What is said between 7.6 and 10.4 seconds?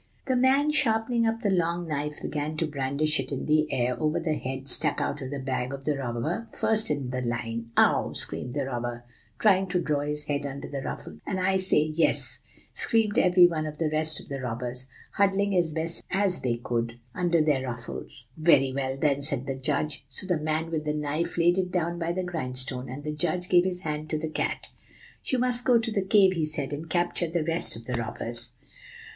"'Ow!' screamed the robber, trying to draw his